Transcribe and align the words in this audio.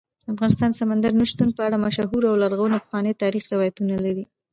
افغانستان 0.33 0.69
د 0.71 0.75
سمندر 0.81 1.11
نه 1.19 1.25
شتون 1.31 1.49
په 1.57 1.61
اړه 1.67 1.83
مشهور 1.85 2.21
او 2.27 2.35
لرغوني 2.43 2.77
پخواني 2.83 3.11
تاریخی 3.23 3.49
روایتونه 3.55 3.95
لري. 4.05 4.25